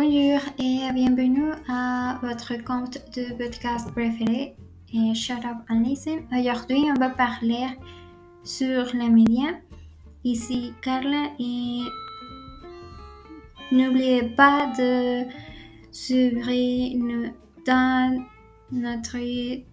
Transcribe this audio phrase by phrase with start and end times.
[0.00, 4.54] Bonjour et bienvenue à votre compte de podcast préféré,
[4.94, 6.20] et Shut Up and Listen.
[6.30, 7.66] Aujourd'hui, on va parler
[8.44, 9.56] sur les médias.
[10.22, 11.80] Ici Carla et
[13.72, 15.24] n'oubliez pas de
[15.90, 16.46] suivre
[17.66, 18.24] dans
[18.70, 19.18] notre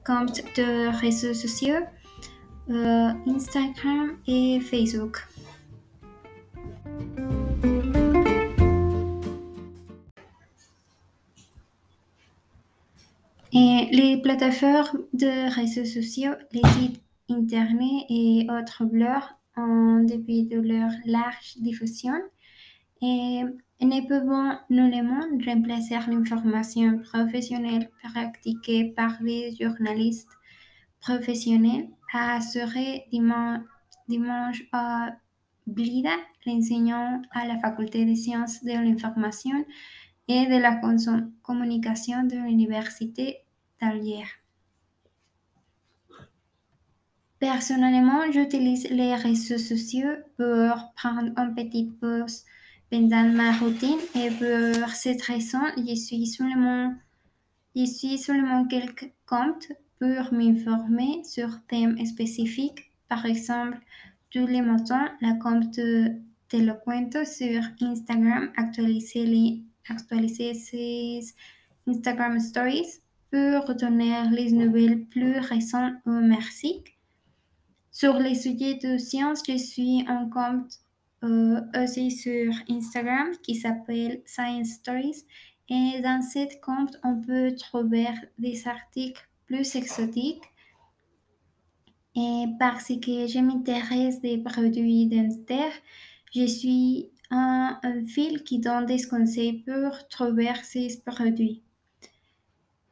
[0.03, 1.85] compte de réseaux sociaux,
[2.71, 5.23] euh, Instagram et Facebook.
[13.67, 17.01] Et les plateformes de réseaux sociaux, les sites
[17.31, 22.13] internet et autres blogs en dépit de leur large diffusion
[23.01, 23.41] et
[23.81, 30.29] ne peuvent nullement remplacer l'information professionnelle pratiquée par les journalistes
[30.99, 33.05] professionnels, a assuré
[34.07, 35.09] dimanche à
[35.65, 39.65] Blida, l'enseignant à la faculté des sciences de l'information
[40.27, 40.79] et de la
[41.41, 43.44] communication de l'université
[47.39, 52.43] Personnellement, j'utilise les réseaux sociaux pour prendre un petit pause
[52.89, 56.95] pendant ma routine et pour cette raison, je suis seulement,
[58.67, 62.91] quelques comptes pour m'informer sur thèmes spécifiques.
[63.09, 63.77] Par exemple,
[64.31, 65.79] tous les matins, la compte
[66.47, 71.33] Telecuento sur Instagram actualiser, les, actualiser ses
[71.87, 73.01] Instagram Stories
[73.35, 76.83] pour donner les nouvelles plus récentes au merci.
[77.91, 80.79] Sur les sujets de science, je suis en compte
[81.23, 85.25] euh, aussi sur Instagram qui s'appelle Science Stories.
[85.67, 90.43] Et dans cette compte, on peut trouver des articles plus exotiques.
[92.15, 95.73] Et parce que je m'intéresse des produits dentaires,
[96.33, 101.64] je suis un, un fil qui donne des conseils pour trouver ces produits.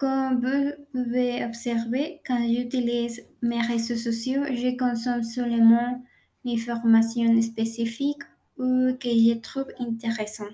[0.04, 6.04] Comme vous pouvez observer, quand j'utilise mes réseaux sociaux, je consomme seulement
[6.44, 8.22] l'information spécifique
[8.58, 10.52] ou que je trouve intéressant.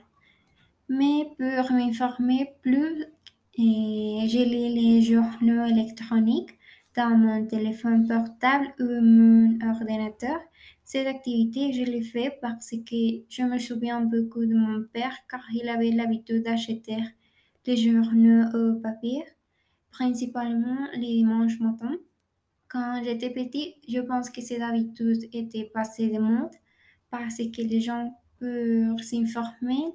[0.87, 3.05] Mais pour m'informer plus,
[3.57, 6.55] je lis les journaux électroniques
[6.95, 10.39] dans mon téléphone portable ou mon ordinateur.
[10.83, 15.41] Cette activité, je l'ai fait parce que je me souviens beaucoup de mon père car
[15.51, 16.97] il avait l'habitude d'acheter
[17.65, 19.23] des journaux au papier
[19.91, 21.97] principalement les dimanches matins.
[22.67, 26.51] Quand j'étais petite, je pense que cette habitude était passée de mode
[27.09, 29.93] parce que les gens peuvent s'informer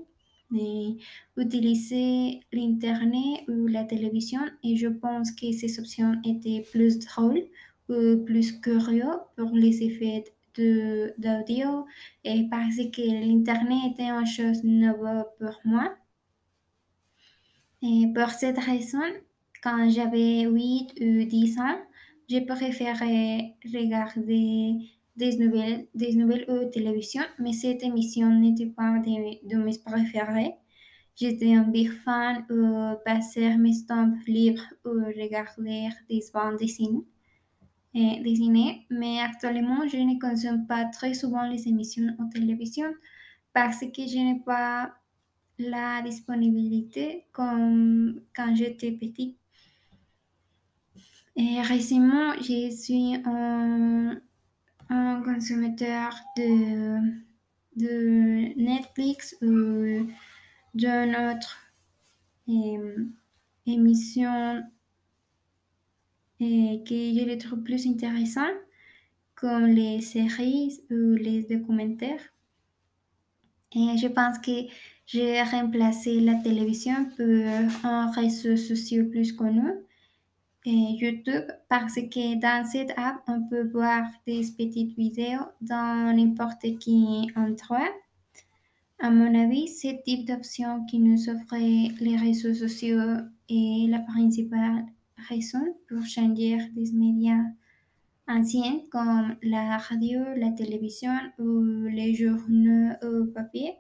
[0.54, 0.96] et
[1.36, 7.44] utiliser l'internet ou la télévision et je pense que ces options étaient plus drôles
[7.88, 10.24] ou plus curieux pour les effets
[10.56, 11.86] d'audio
[12.22, 15.94] et parce que l'internet était une chose nouvelle pour moi.
[17.82, 19.02] Et pour cette raison,
[19.64, 21.78] quand j'avais 8 ou 10 ans,
[22.28, 24.76] j'ai préféré regarder
[25.16, 30.52] des nouvelles, des nouvelles ou télévision, mais cette émission n'était pas de, mes préférées.
[31.16, 37.06] J'étais un big fan de passer mes temps libres ou regarder des bandes dessinées,
[37.94, 42.92] dessinées, mais actuellement, je ne consomme pas très souvent les émissions en télévision
[43.54, 44.92] parce que je n'ai pas
[45.58, 49.38] la disponibilité comme quand j'étais petite.
[51.36, 54.20] Et récemment, je suis un,
[55.24, 57.24] consommateur de,
[58.56, 60.06] Netflix ou
[60.74, 61.58] d'une autre
[63.66, 64.62] émission
[66.38, 68.54] et que je trouve plus intéressants,
[69.34, 72.22] comme les séries ou les documentaires.
[73.74, 74.68] Et je pense que
[75.06, 79.83] j'ai remplacé la télévision pour un réseau social plus connu
[80.70, 87.26] YouTube parce que dans cette app, on peut voir des petites vidéos dans n'importe quel
[87.36, 87.88] endroit.
[88.98, 93.18] À mon avis, ce type d'option qui nous offre les réseaux sociaux
[93.48, 94.86] est la principale
[95.28, 97.44] raison pour changer des médias
[98.26, 103.74] anciens comme la radio, la télévision ou les journaux au papier.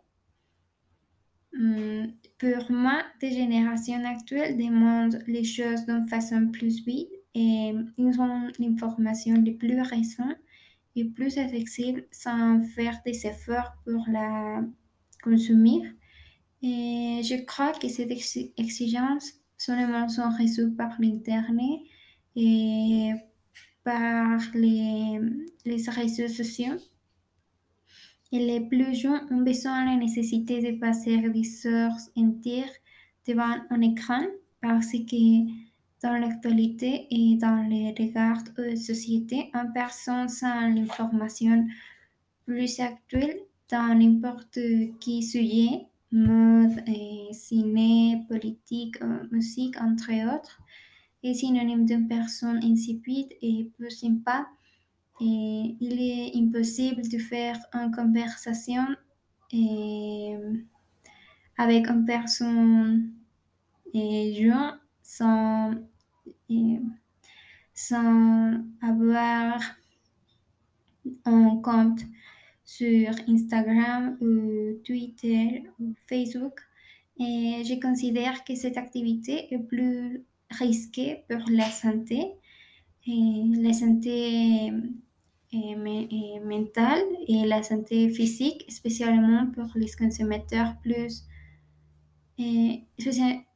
[1.58, 8.20] Hum, pour moi, des générations actuelles demandent les choses d'une façon plus vite et ils
[8.20, 10.36] ont l'information les plus récente
[10.96, 14.64] et plus accessible sans faire des efforts pour la
[15.22, 15.82] consommer.
[16.62, 18.10] Et je crois que cette
[18.56, 21.80] exigence seulement sont résolue par l'Internet
[22.36, 23.12] et
[23.84, 25.20] par les,
[25.64, 26.76] les réseaux sociaux.
[28.36, 32.74] Les plus jeunes ont besoin de la nécessité de passer des heures entières
[33.28, 34.22] devant un écran
[34.60, 35.46] parce que
[36.02, 41.64] dans l'actualité et dans les regards de la société, une personne sans l'information
[42.44, 43.38] plus actuelle
[43.70, 44.58] dans n'importe
[44.98, 50.60] qui sujet, mode, et ciné, politique, euh, musique, entre autres,
[51.22, 54.48] est synonyme d'une personne insipide et peu sympa.
[55.20, 58.84] Il est impossible de faire une conversation
[59.52, 60.36] et,
[61.56, 63.12] avec une personne
[63.92, 65.74] et jeune sans,
[66.48, 66.80] et,
[67.74, 69.60] sans avoir
[71.24, 72.00] un compte
[72.64, 76.60] sur Instagram ou Twitter ou Facebook.
[77.20, 82.32] Et je considère que cette activité est plus risquée pour la santé,
[83.06, 84.72] et la santé
[85.54, 91.24] et, et mentale et la santé physique, spécialement pour les consommateurs plus
[92.38, 92.84] et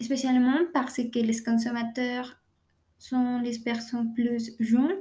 [0.00, 2.36] spécialement parce que les consommateurs
[2.96, 5.00] sont les personnes plus jeunes,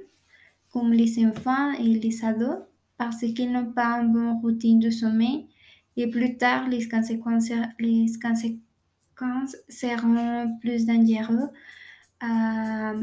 [0.71, 2.57] comme les enfants et les ados,
[2.97, 5.47] parce qu'ils n'ont pas une bonne routine de sommeil.
[5.95, 11.50] Et plus tard, les conséquences, les conséquences seront plus dangereuses
[12.19, 12.93] à,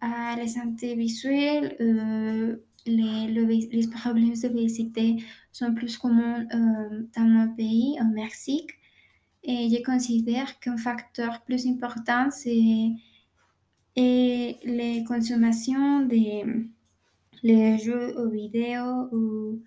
[0.00, 1.76] à la santé visuelle.
[1.80, 2.56] Euh,
[2.86, 8.70] les, problèmes d'obésité sont plus communs euh, dans mon pays, au Mexique.
[9.42, 12.90] Et je considère qu'un facteur plus important, c'est
[13.96, 16.44] la consommation des
[17.42, 19.62] les jeux vidéo ou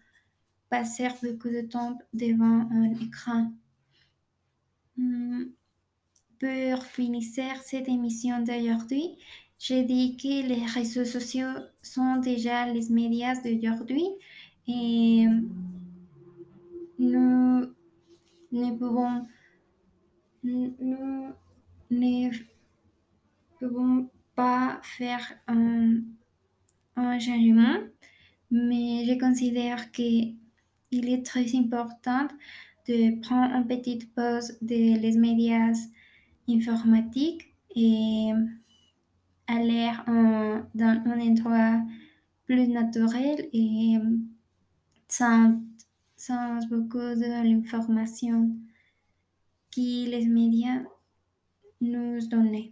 [0.69, 3.51] passer beaucoup de temps devant un écran.
[4.97, 5.45] Hmm,
[6.39, 7.23] pour finir
[7.63, 9.17] cette émission d'aujourd'hui,
[9.59, 14.05] j'ai dit que les réseaux sociaux sont déjà les médias d'aujourd'hui
[14.67, 15.25] et
[16.99, 17.65] nous
[18.51, 19.27] ne pouvons,
[20.43, 20.75] nous
[21.91, 22.29] ne
[23.59, 26.01] pouvons pas faire un
[26.95, 27.79] un changement,
[28.51, 30.37] mais je considère qu'il
[30.91, 32.27] est très important
[32.87, 35.73] de prendre une petite pause de les médias
[36.49, 38.31] informatiques et
[39.47, 41.81] aller dans un endroit
[42.45, 43.97] plus naturel et
[45.07, 45.61] sans,
[46.15, 48.49] sans beaucoup de l'information
[49.71, 50.83] que les médias
[51.81, 52.71] nous donnent.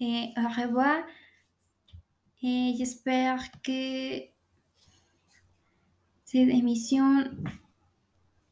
[0.00, 1.04] Et au revoir.
[2.42, 4.20] Et j'espère que
[6.24, 7.24] cette émission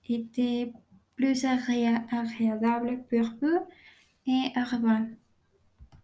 [0.08, 0.72] était
[1.14, 3.66] plus agréable pour vous
[4.26, 5.02] et au revoir.